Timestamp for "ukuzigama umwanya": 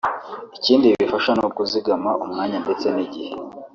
1.49-2.57